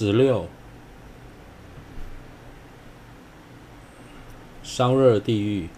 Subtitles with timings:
[0.00, 0.48] 子六，
[4.62, 5.68] 烧热地狱，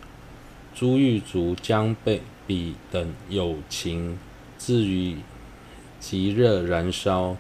[0.73, 4.21] 诸狱卒将被彼等有情
[4.61, 5.17] 置于
[5.99, 7.37] 极热燃烧，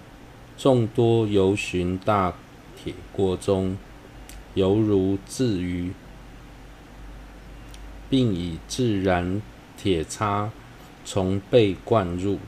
[0.58, 2.34] 众多游循大
[2.76, 3.78] 铁锅中，
[4.54, 5.92] 犹如置于，
[8.10, 9.40] 并以自燃
[9.76, 10.50] 铁叉
[11.04, 12.40] 从背灌入，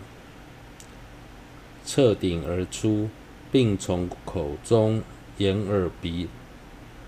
[1.85, 3.09] 侧顶而出。
[3.54, 5.00] 并从口中、
[5.39, 6.29] 眼、耳、鼻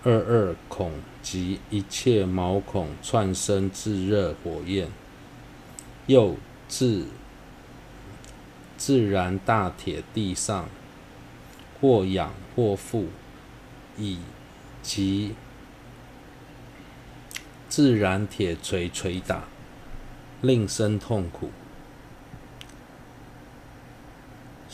[0.04, 4.88] 二二孔及一切毛孔窜生炙热火焰，
[6.06, 6.37] 又
[6.68, 7.06] 自
[8.77, 10.68] 自然大铁地上，
[11.80, 13.06] 或仰或覆，
[13.98, 14.20] 以
[14.84, 15.34] 及
[17.68, 19.48] 自然铁锤锤打，
[20.42, 21.51] 令生痛苦。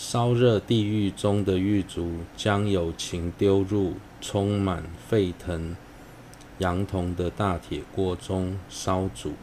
[0.05, 5.77] 烧热地狱中的狱卒，将友情丢入充满沸腾
[6.59, 9.34] 羊铜的大铁锅中烧煮，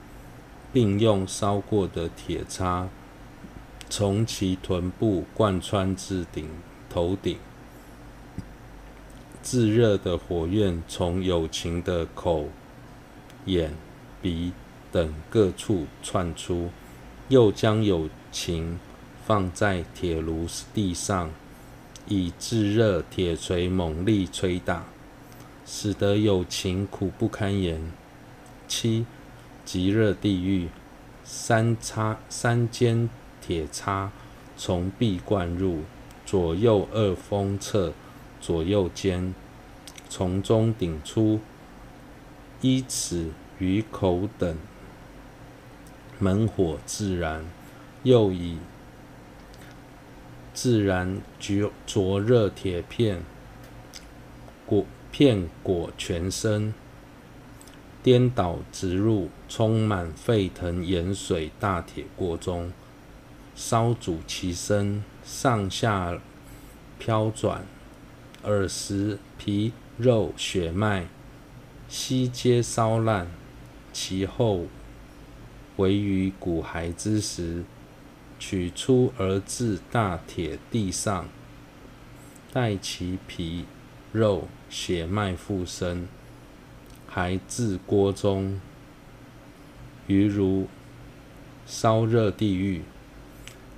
[0.74, 2.90] 并用烧过的铁叉
[3.90, 6.50] 从其臀部贯穿至顶
[6.90, 7.38] 头顶。
[9.42, 12.50] 炙热的火焰从友情的口、
[13.46, 13.73] 眼、
[14.22, 14.52] 鼻
[14.92, 16.70] 等各处窜出，
[17.30, 18.78] 又将友情。
[19.30, 21.30] 放在铁炉地上，
[22.08, 24.86] 以炙热铁锤猛力捶打，
[25.68, 27.80] 使得有情苦不堪言。
[28.68, 29.06] 七，
[29.64, 30.70] 极热地狱，
[31.24, 33.08] 三叉三尖
[33.40, 34.12] 铁叉
[34.58, 35.84] 从壁灌入，
[36.26, 37.94] 左右二锋侧，
[38.42, 39.36] 左右间，
[40.10, 41.40] 从中顶出，
[42.62, 44.58] 依此与口等，
[46.18, 47.46] 猛火自燃，
[48.02, 48.58] 又以。
[50.53, 53.23] 自然灼灼热铁片，
[54.66, 56.73] 裹片裹全身，
[58.04, 62.71] 颠倒直入充满沸腾盐水大铁锅中，
[63.55, 66.20] 烧煮其身，上下
[66.98, 67.64] 飘转，
[68.43, 71.08] 耳石皮肉血脉
[71.88, 73.27] 悉皆烧烂，
[73.93, 74.65] 其后
[75.77, 77.64] 唯余骨骸之时。
[78.39, 81.27] 取出而置大铁地上，
[82.54, 83.66] 待其皮
[84.14, 86.08] 肉血脉复生，
[87.05, 88.60] 还置锅中，
[90.08, 90.67] 于如
[91.67, 92.82] 烧热地狱。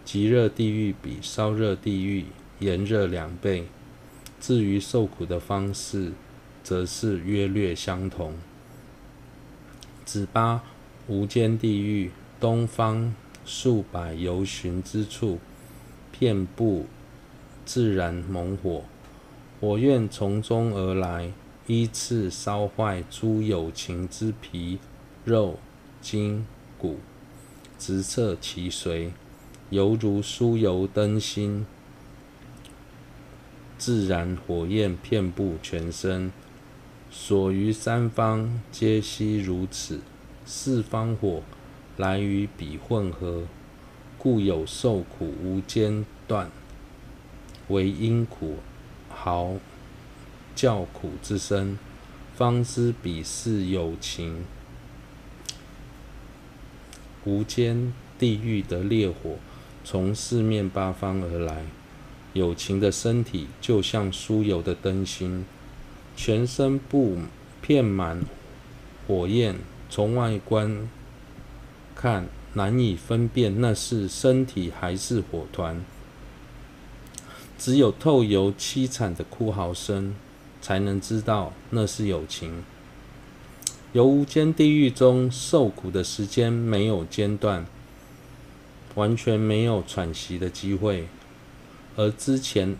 [0.05, 2.25] 极热地狱比烧热地狱
[2.59, 3.65] 炎热两倍。
[4.39, 6.13] 至于受苦的方式，
[6.63, 8.35] 则是约略相同。
[10.05, 10.61] 子八
[11.07, 13.13] 无间地狱东方。
[13.45, 15.39] 数百游巡之处，
[16.11, 16.85] 遍布
[17.65, 18.83] 自然猛火，
[19.59, 21.31] 火焰从中而来，
[21.67, 24.79] 依次烧坏诸有情之皮
[25.25, 25.59] 肉
[26.01, 26.45] 筋
[26.77, 26.99] 骨，
[27.77, 29.11] 直彻其髓，
[29.69, 31.65] 犹如酥油灯芯。
[33.77, 36.31] 自然火焰遍布全身，
[37.09, 40.01] 所余三方皆悉如此。
[40.45, 41.41] 四方火。
[42.01, 43.43] 来与彼混合，
[44.17, 46.49] 故有受苦无间断，
[47.67, 48.55] 为因苦
[49.07, 49.57] 嚎
[50.55, 51.77] 叫苦之声，
[52.35, 54.45] 方知彼是有情。
[57.23, 59.35] 无间地狱的烈火
[59.83, 61.65] 从四面八方而来，
[62.33, 65.45] 有情的身体就像酥油的灯芯，
[66.15, 67.19] 全身布
[67.61, 68.25] 遍满
[69.07, 69.57] 火焰，
[69.87, 70.89] 从外观。
[72.01, 75.85] 看难以分辨那是身体还是火团，
[77.59, 80.15] 只有透由凄惨的哭嚎声，
[80.63, 82.63] 才能知道那是有情。
[83.93, 87.67] 由无间地狱中受苦的时间没有间断，
[88.95, 91.07] 完全没有喘息的机会，
[91.95, 92.75] 而之前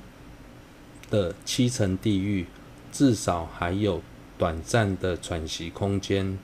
[1.11, 2.47] 的七层地狱
[2.91, 4.01] 至少还有
[4.39, 6.39] 短暂的喘息空间。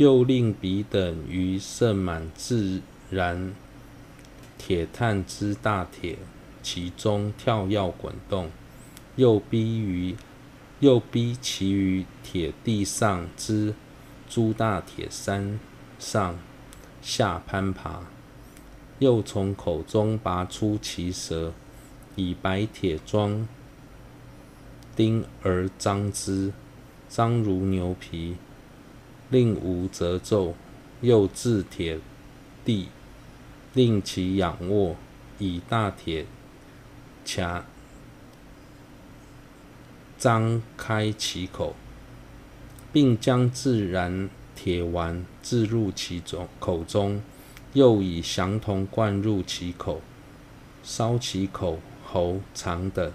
[0.00, 2.80] 又令彼等于盛满自
[3.10, 3.52] 燃
[4.56, 6.16] 铁炭之大铁
[6.62, 8.50] 其中跳跃滚动，
[9.16, 10.16] 又逼于
[10.78, 13.74] 又逼其于铁地上之
[14.26, 15.60] 诸大铁山
[15.98, 16.38] 上
[17.02, 18.00] 下攀爬，
[19.00, 21.52] 又从口中拔出其舌，
[22.16, 23.46] 以白铁装
[24.96, 26.54] 钉而张之，
[27.06, 28.36] 张如牛皮。
[29.30, 30.54] 令无褶皱，
[31.00, 32.00] 又置铁
[32.64, 32.88] 地，
[33.74, 34.96] 令其仰卧，
[35.38, 36.26] 以大铁
[37.24, 37.64] 钳
[40.18, 41.76] 张开其口，
[42.92, 47.22] 并将自然铁丸置入其中口中，
[47.72, 50.02] 又以降铜灌入其口，
[50.82, 53.12] 烧其口、喉、肠等，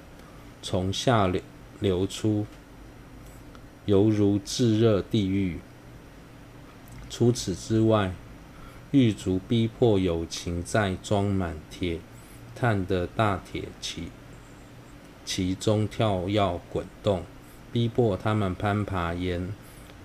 [0.61, 1.41] 从下流
[1.81, 2.47] 流出，
[3.85, 5.59] 犹如炙热地狱。
[7.17, 8.11] 除此之外，
[8.91, 12.01] 狱卒逼迫友情在装满铁
[12.53, 14.09] 炭的大铁其
[15.23, 17.23] 其中跳跃滚动，
[17.71, 19.47] 逼迫他们攀爬炎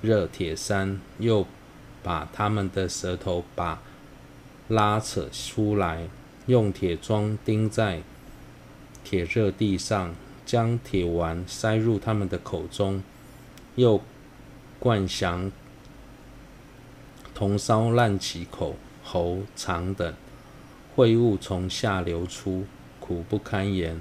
[0.01, 1.45] 热铁山，又
[2.01, 3.83] 把他们的舌头把
[4.69, 6.07] 拉扯出来，
[6.47, 8.03] 用铁桩钉在
[9.03, 10.15] 铁热地上，
[10.47, 13.03] 将铁丸塞入他们的口中，
[13.75, 14.01] 又
[14.79, 15.51] 灌降。
[17.41, 20.15] 铜烧烂其口、喉、肠等，
[20.95, 22.67] 秽物从下流出，
[22.99, 23.99] 苦不堪言，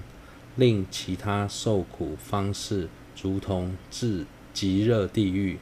[0.57, 2.89] 令其他受苦方式
[3.23, 5.57] 如同至极热地狱。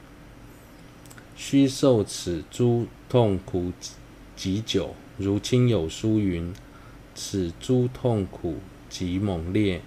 [1.36, 3.72] 须受此诸痛苦
[4.34, 6.52] 极久，如亲友书云
[7.14, 8.56] ：“此诸痛苦
[8.90, 9.82] 极猛烈，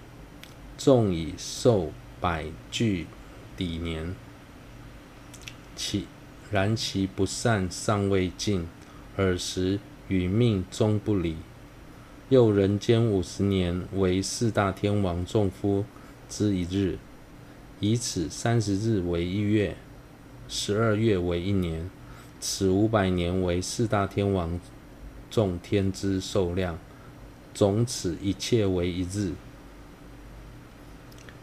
[0.78, 1.92] 纵已受
[2.22, 3.06] 百俱
[3.58, 4.16] 抵年。”
[5.76, 6.08] 其
[6.52, 8.68] 然其不善尚未尽，
[9.16, 11.38] 尔时与命终不离。
[12.28, 15.86] 又人间五十年为四大天王众夫
[16.30, 16.98] 之一日，
[17.80, 19.78] 以此三十日为一月，
[20.50, 21.90] 十二月为一年，
[22.42, 24.60] 此五百年为四大天王
[25.30, 26.78] 众天之寿量，
[27.54, 29.32] 总此一切为一日。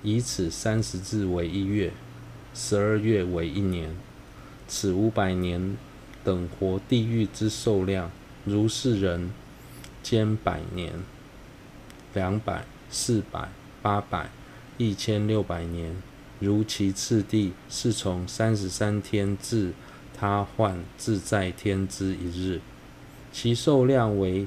[0.03, 1.93] 以此三十日为一月，
[2.53, 3.95] 十二月为一年。
[4.69, 5.79] 此五百年
[6.23, 8.11] 等活地狱之寿量，
[8.45, 9.31] 如是人
[10.03, 10.93] 间百年、
[12.13, 13.49] 两百、四百、
[13.81, 14.31] 八百、
[14.77, 15.97] 一千六百年，
[16.39, 19.73] 如其次第，是从三十三天至
[20.15, 22.61] 他换自在天之一日，
[23.33, 24.47] 其寿量为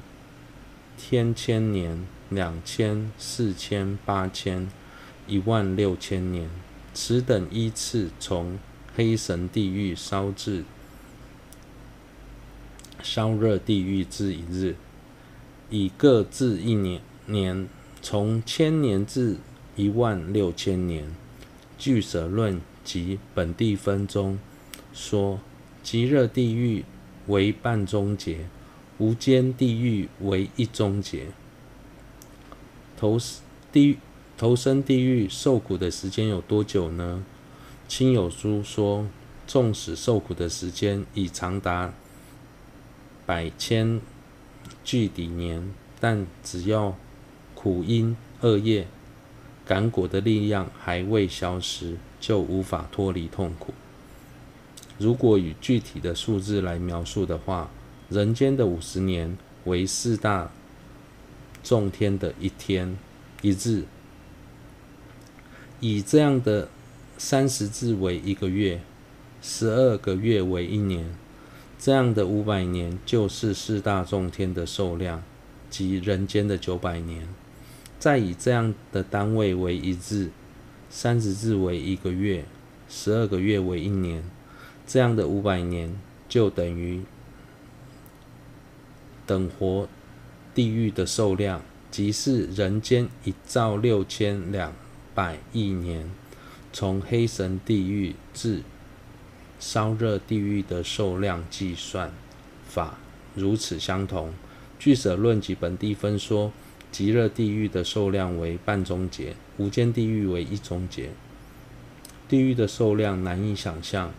[0.96, 4.70] 天千年、两千、四千、八千、
[5.26, 6.48] 一万六千年，
[6.94, 8.56] 此等依次从。
[8.94, 10.64] 黑神地狱烧至
[13.02, 14.76] 烧热地狱之一日，
[15.70, 17.68] 以各至一年年，
[18.00, 19.38] 从千年至
[19.76, 21.04] 一万六千年。
[21.78, 24.38] 俱舍论及本地分中
[24.92, 25.40] 说，
[25.82, 26.84] 极热地狱
[27.26, 28.46] 为半终结，
[28.98, 31.28] 无间地狱为一终结。
[32.96, 33.18] 投
[33.72, 33.98] 地
[34.36, 37.24] 投身地狱受苦的时间有多久呢？
[37.94, 39.06] 亲友书说，
[39.46, 41.92] 纵使受苦的时间已长达
[43.26, 44.00] 百千
[44.82, 46.96] 俱抵年，但只要
[47.54, 48.86] 苦因恶业
[49.66, 53.74] 感果的力量还未消失，就无法脱离痛苦。
[54.96, 57.68] 如果以具体的数字来描述的话，
[58.08, 60.50] 人间的五十年为四大
[61.62, 62.96] 众天的一天
[63.42, 63.84] 一日，
[65.80, 66.70] 以这样的。
[67.16, 68.80] 三十字为一个月，
[69.40, 71.14] 十二个月为一年，
[71.78, 75.22] 这样的五百年就是四大众天的寿量，
[75.70, 77.28] 即人间的九百年。
[77.98, 80.30] 再以这样的单位为一日，
[80.90, 82.44] 三十字为一个月，
[82.88, 84.24] 十二个月为一年，
[84.86, 85.96] 这样的五百年
[86.28, 87.02] 就等于
[89.24, 89.88] 等活
[90.52, 94.72] 地狱的寿量，即是人间一兆六千两
[95.14, 96.10] 百亿年。
[96.72, 98.62] 从黑神地狱至
[99.60, 102.10] 烧热地狱的受量计算
[102.66, 102.98] 法
[103.34, 104.32] 如此相同。
[104.78, 106.50] 俱舍论及本地分说，
[106.90, 111.10] 极热地狱的受量为半中劫，无间地狱为一中劫。
[112.28, 114.10] 地狱的受量难以想象，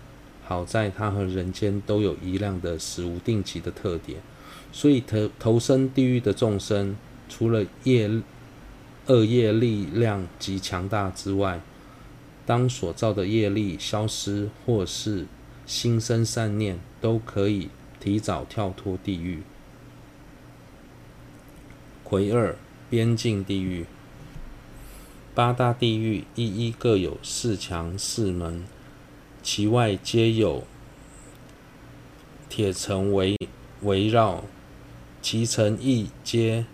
[0.45, 4.19] 好在它和人间都有一样的死无定期的特点，
[4.71, 6.95] 所以投投身地狱的众生，
[7.27, 8.09] 除了业
[9.07, 11.59] 恶业力量极强大之外，
[12.45, 15.25] 当所造的业力消失，或是
[15.65, 17.69] 心生善念，都可以
[17.99, 19.43] 提早跳脱地狱。
[22.03, 22.55] 魁二
[22.89, 23.85] 边境地狱，
[25.33, 28.65] 八大地狱一一各有四墙四门，
[29.41, 30.63] 其外皆有
[32.49, 33.37] 铁城围
[33.81, 34.43] 围绕，
[35.21, 36.65] 其城亦皆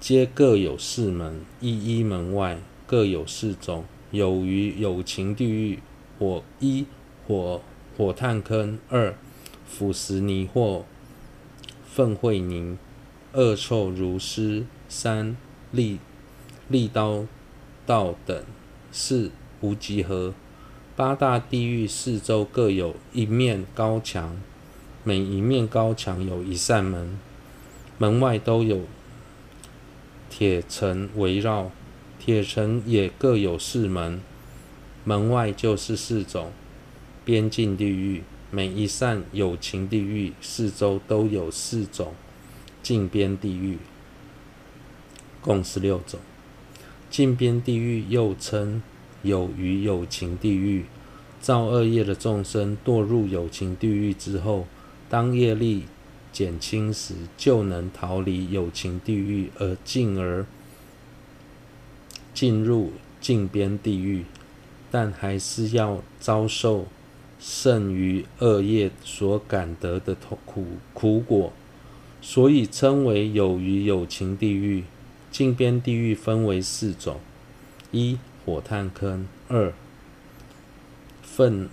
[0.00, 3.84] 皆各有四门，一一门外各有四种。
[4.10, 5.78] 有于有情地狱，
[6.18, 6.86] 火一
[7.26, 7.60] 火
[7.96, 9.14] 火炭坑，二
[9.66, 10.84] 腐蚀泥或
[11.86, 12.78] 粪秽泥，
[13.32, 15.36] 恶臭如尸，三
[15.72, 15.98] 利
[16.68, 17.26] 利刀
[17.84, 18.44] 道等，
[18.92, 20.34] 四无极河。
[20.94, 24.40] 八大地狱四周各有一面高墙，
[25.04, 27.18] 每一面高墙有一扇门，
[27.98, 28.80] 门外都有
[30.30, 31.70] 铁城围绕，
[32.26, 34.20] 铁城也各有四门，
[35.04, 36.50] 门外就是四种
[37.24, 38.24] 边境地狱。
[38.50, 42.14] 每一扇有情地狱四周都有四种
[42.82, 43.78] 境边地狱，
[45.40, 46.18] 共十六种。
[47.08, 48.82] 境边地狱又称
[49.22, 50.86] 有余有情地狱。
[51.40, 54.66] 造恶业的众生堕入有情地狱之后，
[55.08, 55.84] 当业力
[56.32, 60.44] 减轻时，就能逃离有情地狱，而进而
[62.36, 64.26] 进入境边地狱，
[64.90, 66.84] 但还是要遭受
[67.40, 70.14] 剩余恶业所感得的
[70.44, 71.50] 苦苦果，
[72.20, 74.84] 所以称为有余有情地狱。
[75.30, 77.20] 境边地狱分为四种：
[77.90, 79.72] 一、火炭坑；二、
[81.22, 81.70] 粪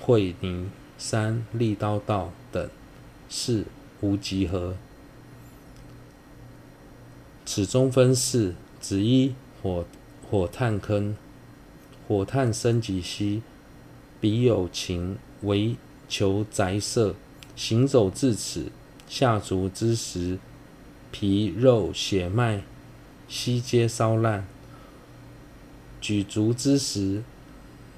[0.00, 2.70] 秽泥，三利刀道等，
[3.28, 3.64] 四
[4.00, 4.76] 无极河。
[7.44, 9.84] 此中分四：子一火
[10.30, 11.16] 火炭坑，
[12.06, 13.42] 火炭生极稀，
[14.20, 15.76] 彼有情为
[16.08, 17.14] 求宅舍，
[17.54, 18.70] 行走至此，
[19.08, 20.38] 下足之时，
[21.10, 22.62] 皮肉血脉
[23.28, 24.44] 悉皆烧烂；
[26.00, 27.22] 举足之时，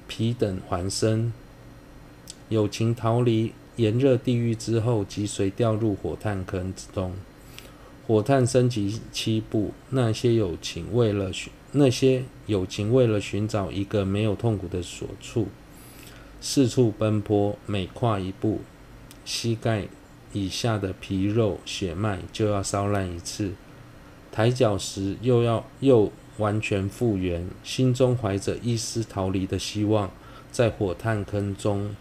[0.07, 1.31] 皮等还生，
[2.49, 7.13] 有情逃离炎热地狱之后，即随掉入火炭坑之中。
[8.09, 15.49] 火炭升级七步，那些友情为了寻那些友情为了寻找一个没有痛苦的所处，
[16.41, 18.61] 四处奔波，每跨一步，
[19.23, 19.85] 膝盖
[20.33, 23.51] 以下的皮肉血脉就要烧烂一次。
[24.31, 26.11] 抬脚时又要又。
[26.39, 30.09] 完全复原，心中怀着一丝逃离的希望，
[30.53, 31.93] 在火炭坑中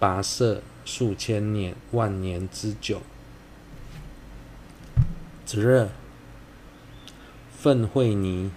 [0.00, 3.00] 跋涉数千年、万年之久。
[5.50, 5.88] 子热，
[7.58, 8.52] 粪秽泥，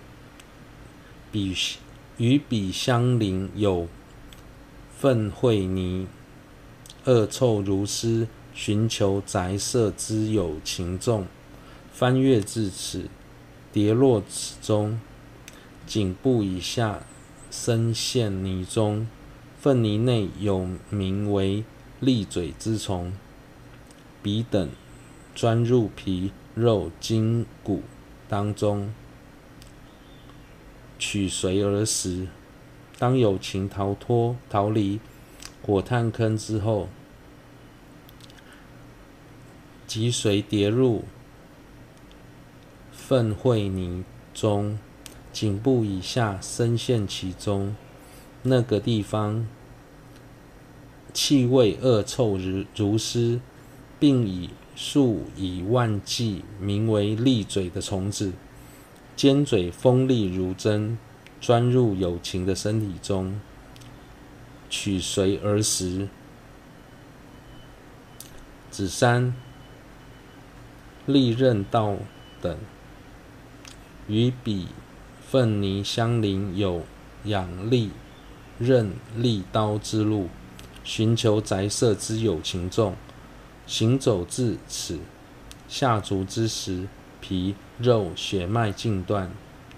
[1.31, 1.55] 彼
[2.17, 3.87] 与彼相邻有
[4.99, 6.05] 粪秽泥，
[7.05, 11.25] 恶臭如斯，寻求宅舍之有情众，
[11.91, 13.09] 翻越至此。
[13.71, 15.01] 跌落此中，
[15.87, 17.01] 颈部以下
[17.49, 19.07] 深陷泥中，
[19.59, 21.63] 粪泥内有名为
[21.99, 23.13] 利嘴之虫，
[24.21, 24.69] 彼等
[25.33, 27.81] 钻入皮肉筋骨
[28.29, 28.93] 当中，
[30.99, 32.27] 取髓而食。
[32.99, 34.99] 当有情逃脱逃离
[35.61, 36.87] 火炭坑之后，
[39.87, 41.03] 即随跌入。
[42.91, 44.79] 粪秽泥中，
[45.33, 47.75] 颈部以下深陷其中，
[48.43, 49.45] 那个地方
[51.13, 53.41] 气味恶臭如如斯，
[53.99, 58.33] 并以数以万计名为利嘴的虫子，
[59.15, 60.97] 尖嘴锋利如针，
[61.39, 63.39] 钻入有情的身体中，
[64.69, 66.07] 取髓而食。
[68.71, 69.35] 子三，
[71.05, 71.97] 利刃道
[72.41, 72.57] 等。
[74.07, 74.67] 与彼
[75.29, 76.83] 粪泥相邻，有
[77.25, 77.91] 养利
[78.59, 80.27] 刃利刀之路，
[80.83, 82.95] 寻求宅舍之有情众，
[83.65, 84.99] 行走至此，
[85.67, 86.87] 下足之时，
[87.21, 89.29] 皮肉血脉尽断；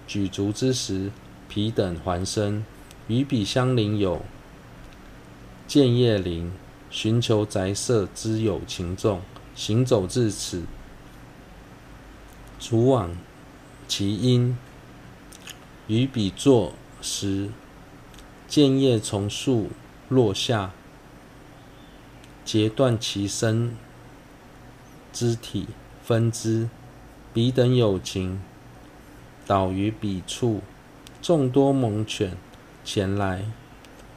[0.07, 1.11] 举足之时，
[1.47, 2.65] 皮等还生。
[3.07, 4.25] 与彼相邻有
[5.67, 6.51] 箭叶林，
[6.89, 9.21] 寻求宅舍之有情众，
[9.53, 10.63] 行走至此，
[12.59, 13.15] 足往。
[13.87, 14.57] 其因
[15.85, 17.51] 与彼坐时，
[18.47, 19.69] 箭叶从树
[20.09, 20.71] 落下，
[22.45, 23.75] 截断其身
[25.11, 25.67] 肢体
[26.01, 26.69] 分支。
[27.33, 28.41] 彼等有情
[29.45, 30.61] 倒于彼处，
[31.21, 32.37] 众多猛犬
[32.85, 33.43] 前来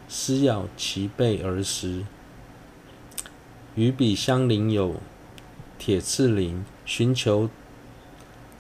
[0.09, 2.05] 撕咬其背而食。
[3.75, 5.01] 与彼相邻有
[5.79, 7.51] 铁刺林，寻求。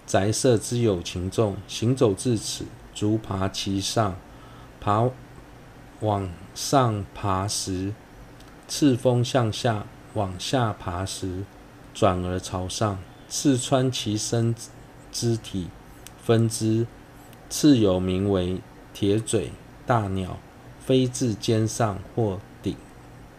[0.04, 4.16] 宅舍之有情众，行走至此，足爬其上，
[4.80, 5.08] 爬
[6.00, 7.92] 往上爬时，
[8.68, 11.44] 刺锋向下往下爬时，
[11.94, 14.54] 转而朝上，刺穿其身
[15.10, 15.68] 肢体
[16.22, 16.86] 分支。
[17.50, 18.60] 刺有名为
[18.92, 19.52] 铁嘴
[19.86, 20.38] 大鸟，
[20.78, 22.76] 飞至肩上或顶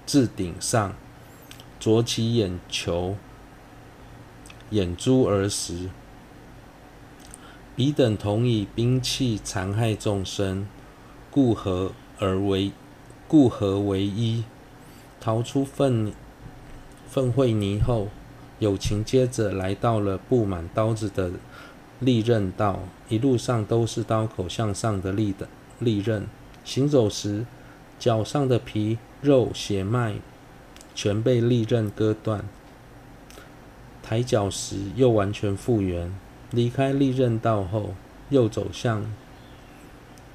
[0.04, 0.96] 至顶上，
[1.80, 3.16] 啄其眼球、
[4.72, 5.92] 眼珠而食。
[7.76, 10.68] 彼等同以兵器残害众生，
[11.30, 12.72] 故何而为
[13.28, 14.44] 故合为一，
[15.22, 16.14] 逃出粪
[17.10, 18.08] 粪秽泥后，
[18.60, 21.32] 友情接着来到了布满刀子的
[22.00, 25.48] 利刃道，一路上都是刀口向上的利的
[25.80, 26.28] 利刃。
[26.64, 27.46] 行走时，
[27.98, 30.16] 脚上的皮肉血脉
[30.94, 32.42] 全被利刃割断；
[34.04, 36.14] 抬脚时又完全复原。
[36.52, 37.94] 离开利刃道后，
[38.30, 39.12] 又走向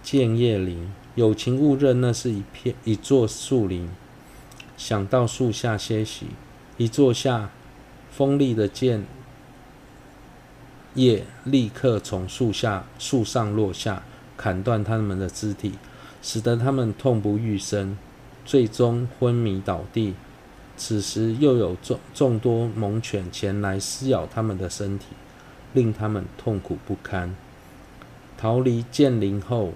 [0.02, 0.92] 建业林。
[1.14, 3.88] 友情误认那是一片一座树林，
[4.76, 6.26] 想到树下歇息。
[6.76, 7.50] 一坐下，
[8.10, 9.04] 锋利的剑
[10.94, 14.02] 叶立刻从树下树上落下，
[14.36, 15.74] 砍断他们的肢体，
[16.22, 17.96] 使得他们痛不欲生，
[18.44, 20.14] 最终昏迷倒地。
[20.76, 25.06] 此时又有众众多猛犬前来撕咬他们的身体，
[25.72, 27.34] 令他们痛苦不堪。
[28.36, 29.74] 逃离剑林后。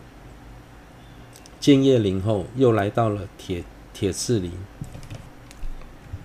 [1.60, 3.64] 剑叶林后，又来到了铁
[3.98, 4.52] 铁刺林。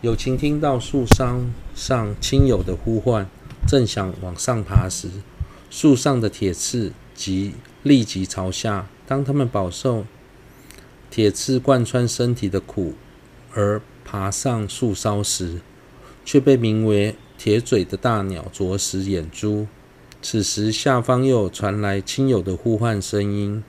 [0.02, 1.42] 友情听到树梢
[1.74, 3.28] 上亲友的呼唤，
[3.68, 5.10] 正想往上爬时，
[5.72, 8.86] 树上的铁刺即立即朝下。
[9.08, 10.06] 当他们饱受
[11.10, 12.94] 铁刺贯穿身体的苦
[13.56, 15.60] 而爬上树梢时，
[16.24, 19.66] 却被名为铁嘴的大鸟啄食眼珠。
[20.22, 23.64] 此时，下方又传来亲友的呼唤声音。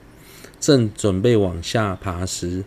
[0.61, 2.65] 正准备往下爬时，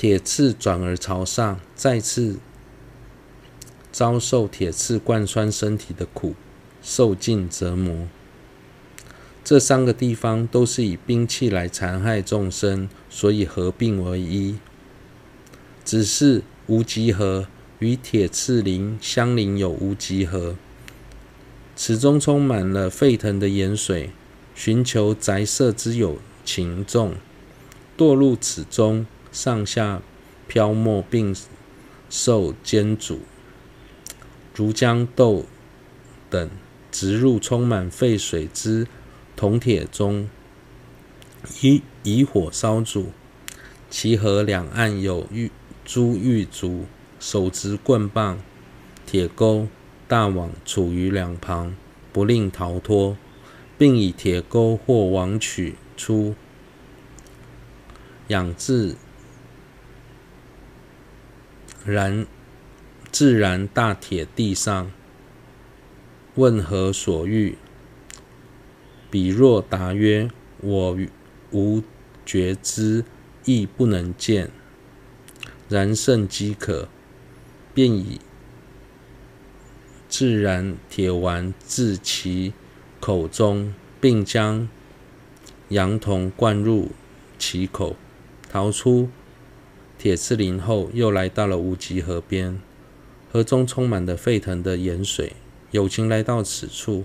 [0.00, 2.38] 铁刺转而朝上，再次
[3.92, 6.34] 遭受铁刺贯穿身体的苦，
[6.80, 8.08] 受尽折磨。
[9.44, 14.56] 这三个地方都是以兵器来残害众生，所以合并为一。
[15.84, 17.46] 只是无极河
[17.78, 20.56] 与铁刺林相邻有无极河，
[21.76, 24.08] 此中充满了沸腾的盐水，
[24.54, 26.16] 寻求宅舍之友。
[26.42, 27.12] 情众
[27.98, 30.02] 堕入此中，上下
[30.46, 31.34] 漂沫，并
[32.08, 33.20] 受煎煮，
[34.54, 35.44] 如将豆
[36.28, 36.50] 等
[36.90, 38.86] 直入充满沸水之
[39.36, 40.28] 铜铁中，
[41.60, 43.12] 以以火烧煮。
[43.88, 45.50] 其河两岸有玉
[45.84, 46.86] 珠玉卒，
[47.18, 48.38] 手执棍棒、
[49.04, 49.66] 铁钩、
[50.06, 51.74] 大网，处于两旁，
[52.12, 53.16] 不令逃脱，
[53.76, 55.74] 并以铁钩或网取。
[55.96, 56.34] 出
[58.28, 58.96] 养自
[61.84, 62.26] 然
[63.10, 64.90] 自然大铁地上，
[66.34, 67.56] 问何所欲？
[69.10, 70.98] 彼若答曰：“我
[71.50, 71.82] 无
[72.24, 73.04] 觉知，
[73.44, 74.50] 亦不能见，
[75.68, 76.88] 然甚饥渴，
[77.74, 78.20] 便以
[80.08, 82.52] 自然铁丸置其
[83.00, 84.68] 口中，并将。”
[85.70, 86.90] 羊铜灌入
[87.38, 87.94] 其口，
[88.50, 89.08] 逃出
[90.02, 92.58] 铁刺林后，又来到了无极河边。
[93.30, 95.34] 河中充满了沸腾的盐水。
[95.72, 97.04] 友情来到此处，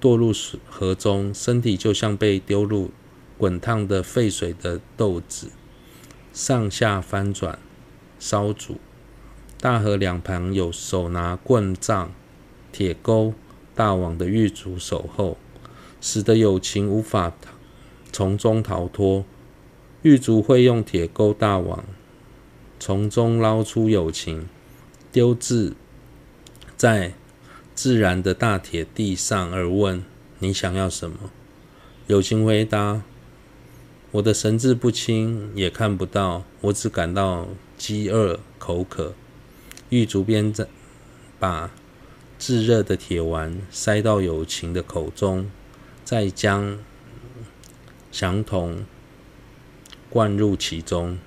[0.00, 0.32] 堕入
[0.66, 2.90] 河中，身体就像被丢入
[3.36, 5.50] 滚烫的沸水的豆子，
[6.32, 7.58] 上下翻转
[8.18, 8.76] 烧煮。
[9.60, 12.10] 大河两旁有手拿棍杖、
[12.72, 13.34] 铁钩、
[13.74, 15.36] 大网的狱卒守候，
[16.00, 17.34] 使得友情无法。
[18.10, 19.26] 从中逃脱，
[20.00, 21.84] 狱卒会用铁钩大网
[22.78, 24.48] 从中捞出友情，
[25.10, 25.74] 丢置
[26.76, 27.14] 在
[27.74, 30.04] 自然的大铁地上，而问
[30.40, 31.30] ：“你想要什么？”
[32.08, 33.02] 友情回答
[34.12, 39.14] ：“我的神志不清，也看不到，我只感到饥饿、口渴。”
[39.90, 40.66] 玉竹边在
[41.38, 41.70] 把
[42.38, 45.50] 炙热的铁丸塞到友情的口中，
[46.04, 46.78] 再将。
[48.12, 48.86] 祥同
[50.08, 51.18] 灌入其中，